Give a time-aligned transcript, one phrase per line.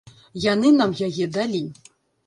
[0.45, 1.65] Яны нам яе далі.